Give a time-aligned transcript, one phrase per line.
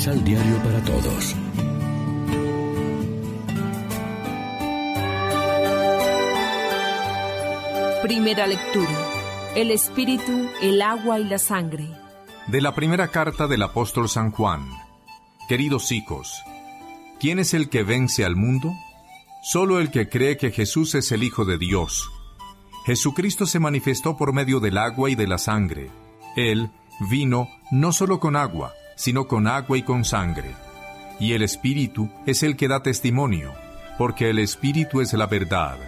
[0.00, 1.36] Misal Diario para Todos.
[8.02, 8.88] Primera lectura.
[9.54, 11.86] El Espíritu, el agua y la sangre.
[12.46, 14.70] De la primera carta del apóstol San Juan.
[15.50, 16.32] Queridos hijos,
[17.20, 18.72] ¿quién es el que vence al mundo?
[19.42, 22.10] Solo el que cree que Jesús es el Hijo de Dios.
[22.86, 25.90] Jesucristo se manifestó por medio del agua y de la sangre.
[26.36, 26.70] Él
[27.10, 30.54] vino no solo con agua, sino con agua y con sangre.
[31.18, 33.54] Y el Espíritu es el que da testimonio,
[33.96, 35.78] porque el Espíritu es la verdad.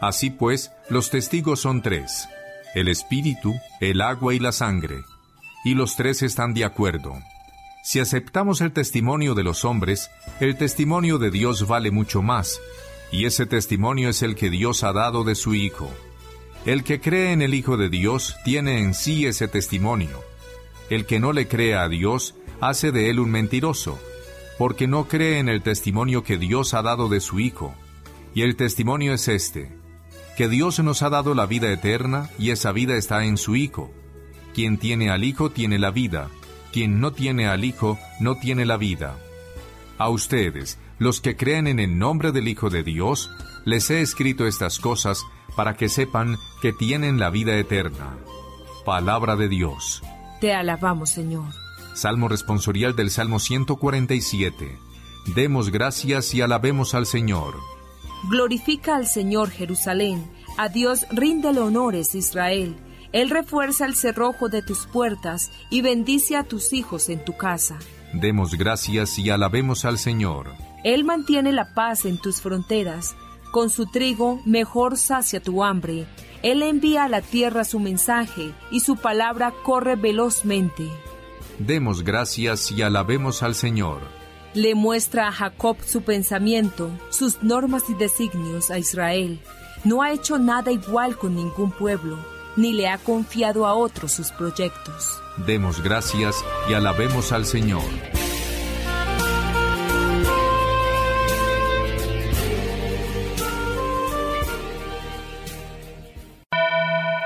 [0.00, 2.26] Así pues, los testigos son tres,
[2.74, 5.02] el Espíritu, el agua y la sangre,
[5.62, 7.18] y los tres están de acuerdo.
[7.84, 10.10] Si aceptamos el testimonio de los hombres,
[10.40, 12.58] el testimonio de Dios vale mucho más,
[13.12, 15.92] y ese testimonio es el que Dios ha dado de su Hijo.
[16.64, 20.22] El que cree en el Hijo de Dios tiene en sí ese testimonio.
[20.90, 23.98] El que no le cree a Dios hace de él un mentiroso,
[24.58, 27.74] porque no cree en el testimonio que Dios ha dado de su Hijo.
[28.34, 29.70] Y el testimonio es este,
[30.36, 33.90] que Dios nos ha dado la vida eterna y esa vida está en su Hijo.
[34.54, 36.28] Quien tiene al Hijo tiene la vida,
[36.72, 39.16] quien no tiene al Hijo no tiene la vida.
[39.98, 43.30] A ustedes, los que creen en el nombre del Hijo de Dios,
[43.64, 45.24] les he escrito estas cosas
[45.56, 48.16] para que sepan que tienen la vida eterna.
[48.84, 50.02] Palabra de Dios.
[50.40, 51.52] Te alabamos, Señor.
[51.94, 54.78] Salmo responsorial del Salmo 147.
[55.34, 57.54] Demos gracias y alabemos al Señor.
[58.30, 62.76] Glorifica al Señor Jerusalén, a Dios ríndele honores Israel.
[63.12, 67.78] Él refuerza el cerrojo de tus puertas y bendice a tus hijos en tu casa.
[68.12, 70.52] Demos gracias y alabemos al Señor.
[70.84, 73.14] Él mantiene la paz en tus fronteras.
[73.52, 76.06] Con su trigo mejor sacia tu hambre.
[76.42, 80.88] Él envía a la tierra su mensaje y su palabra corre velozmente.
[81.58, 84.00] Demos gracias y alabemos al Señor.
[84.54, 89.40] Le muestra a Jacob su pensamiento, sus normas y designios a Israel.
[89.84, 92.16] No ha hecho nada igual con ningún pueblo,
[92.56, 95.20] ni le ha confiado a otros sus proyectos.
[95.46, 97.82] Demos gracias y alabemos al Señor.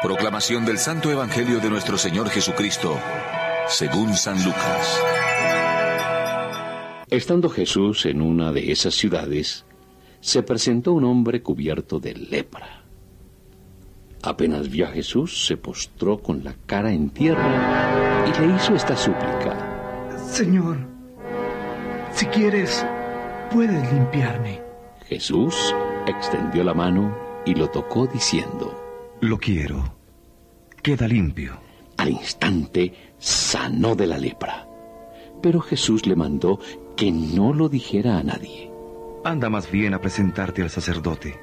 [0.03, 2.99] Proclamación del Santo Evangelio de nuestro Señor Jesucristo,
[3.73, 5.01] según San Lucas.
[7.09, 9.65] Estando Jesús en una de esas ciudades,
[10.21, 12.85] se presentó un hombre cubierto de lepra.
[14.23, 18.95] Apenas vio a Jesús, se postró con la cara en tierra y le hizo esta
[18.95, 20.19] súplica.
[20.31, 20.79] Señor,
[22.13, 22.87] si quieres,
[23.51, 24.61] puedes limpiarme.
[25.07, 25.75] Jesús
[26.07, 27.17] extendió la mano
[27.47, 28.79] y lo tocó diciendo,
[29.21, 29.97] Lo quiero.
[30.83, 31.59] Queda limpio.
[31.97, 34.67] Al instante sanó de la lepra.
[35.41, 36.59] Pero Jesús le mandó
[36.97, 38.71] que no lo dijera a nadie.
[39.25, 41.39] Anda más bien a presentarte al sacerdote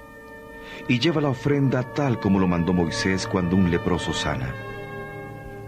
[0.87, 4.53] y lleva la ofrenda tal como lo mandó Moisés cuando un leproso sana.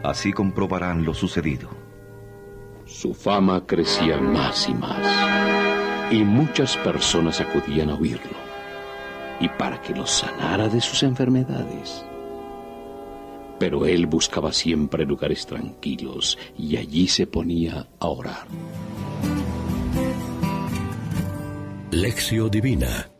[0.04, 1.70] Así comprobarán lo sucedido.
[2.86, 8.36] Su fama crecía más y más, y muchas personas acudían a oírlo,
[9.40, 12.04] y para que los sanara de sus enfermedades.
[13.62, 18.48] Pero él buscaba siempre lugares tranquilos, y allí se ponía a orar.
[21.92, 23.12] Lección Divina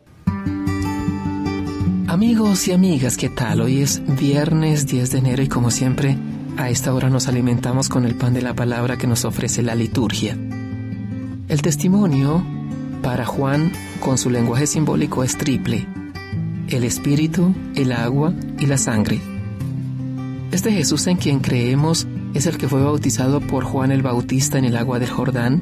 [2.08, 3.62] Amigos y amigas, ¿qué tal?
[3.62, 6.18] Hoy es viernes 10 de enero y como siempre,
[6.58, 9.76] a esta hora nos alimentamos con el pan de la palabra que nos ofrece la
[9.76, 10.36] liturgia.
[11.50, 12.44] El testimonio
[13.04, 15.86] para Juan con su lenguaje simbólico es triple.
[16.68, 19.31] El espíritu, el agua y la sangre.
[20.52, 24.66] Este Jesús en quien creemos es el que fue bautizado por Juan el Bautista en
[24.66, 25.62] el agua del Jordán,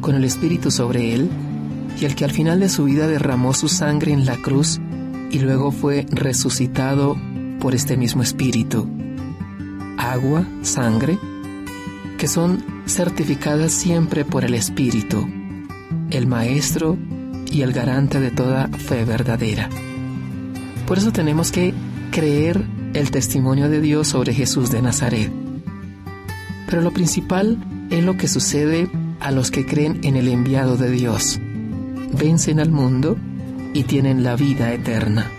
[0.00, 1.28] con el espíritu sobre él,
[2.00, 4.80] y el que al final de su vida derramó su sangre en la cruz
[5.30, 7.16] y luego fue resucitado
[7.60, 8.88] por este mismo espíritu.
[9.98, 11.18] Agua, sangre,
[12.16, 15.28] que son certificadas siempre por el espíritu,
[16.10, 16.96] el maestro
[17.52, 19.68] y el garante de toda fe verdadera.
[20.86, 21.74] Por eso tenemos que
[22.12, 25.30] creer el testimonio de Dios sobre Jesús de Nazaret.
[26.66, 27.58] Pero lo principal
[27.90, 28.88] es lo que sucede
[29.20, 31.38] a los que creen en el enviado de Dios.
[32.18, 33.18] Vencen al mundo
[33.74, 35.30] y tienen la vida eterna.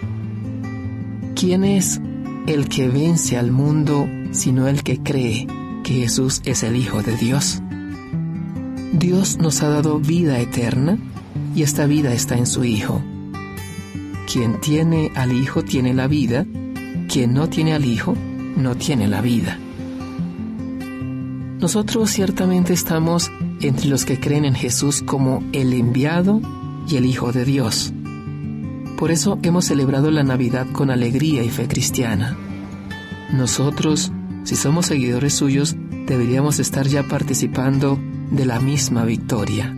[1.35, 1.99] ¿Quién es
[2.45, 5.47] el que vence al mundo sino el que cree
[5.83, 7.63] que Jesús es el Hijo de Dios?
[8.93, 10.99] Dios nos ha dado vida eterna
[11.55, 13.01] y esta vida está en su Hijo.
[14.31, 16.45] Quien tiene al Hijo tiene la vida,
[17.17, 18.15] quien no tiene al Hijo
[18.57, 19.57] no tiene la vida.
[21.59, 26.39] Nosotros ciertamente estamos entre los que creen en Jesús como el enviado
[26.87, 27.91] y el Hijo de Dios.
[28.99, 32.37] Por eso hemos celebrado la Navidad con alegría y fe cristiana.
[33.33, 34.11] Nosotros,
[34.43, 35.75] si somos seguidores suyos,
[36.05, 37.97] deberíamos estar ya participando
[38.29, 39.75] de la misma victoria.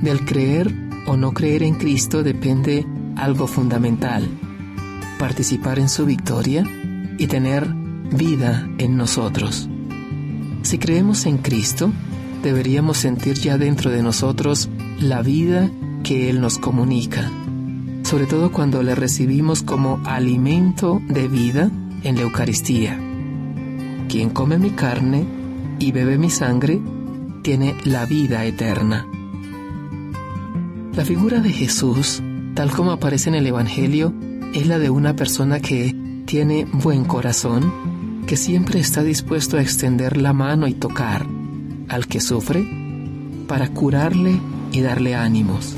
[0.00, 0.74] Del creer
[1.06, 4.26] o no creer en Cristo depende algo fundamental,
[5.24, 6.64] participar en su victoria
[7.16, 9.70] y tener vida en nosotros.
[10.60, 11.90] Si creemos en Cristo,
[12.42, 14.68] deberíamos sentir ya dentro de nosotros
[15.00, 15.70] la vida
[16.02, 17.30] que Él nos comunica,
[18.02, 21.70] sobre todo cuando le recibimos como alimento de vida
[22.02, 23.00] en la Eucaristía.
[24.10, 25.24] Quien come mi carne
[25.78, 26.82] y bebe mi sangre,
[27.40, 29.06] tiene la vida eterna.
[30.94, 32.22] La figura de Jesús,
[32.52, 34.12] tal como aparece en el Evangelio,
[34.54, 35.94] es la de una persona que
[36.26, 41.26] tiene buen corazón, que siempre está dispuesto a extender la mano y tocar
[41.88, 42.66] al que sufre
[43.48, 44.38] para curarle
[44.72, 45.76] y darle ánimos.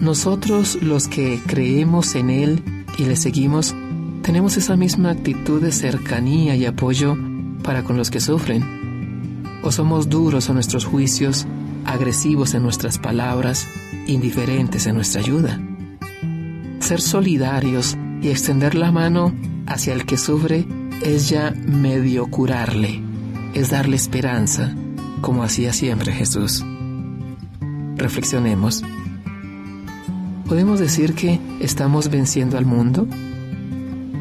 [0.00, 2.62] Nosotros los que creemos en Él
[2.98, 3.74] y le seguimos,
[4.22, 7.16] tenemos esa misma actitud de cercanía y apoyo
[7.62, 9.42] para con los que sufren.
[9.62, 11.46] O somos duros en nuestros juicios,
[11.86, 13.66] agresivos en nuestras palabras,
[14.06, 15.58] indiferentes en nuestra ayuda.
[16.86, 19.34] Ser solidarios y extender la mano
[19.66, 20.64] hacia el que sufre
[21.02, 23.02] es ya medio curarle,
[23.54, 24.72] es darle esperanza,
[25.20, 26.64] como hacía siempre Jesús.
[27.96, 28.84] Reflexionemos.
[30.46, 33.08] ¿Podemos decir que estamos venciendo al mundo?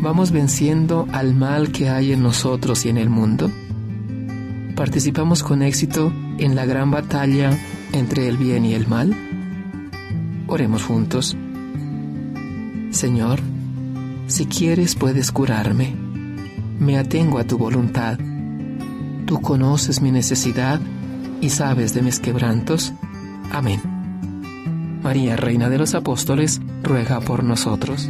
[0.01, 3.51] ¿Vamos venciendo al mal que hay en nosotros y en el mundo?
[4.75, 7.55] ¿Participamos con éxito en la gran batalla
[7.93, 9.15] entre el bien y el mal?
[10.47, 11.37] Oremos juntos.
[12.95, 13.41] Señor,
[14.27, 15.93] si quieres puedes curarme.
[16.79, 18.17] Me atengo a tu voluntad.
[19.25, 20.79] Tú conoces mi necesidad
[21.41, 22.93] y sabes de mis quebrantos.
[23.51, 23.81] Amén.
[25.03, 28.09] María, Reina de los Apóstoles, ruega por nosotros.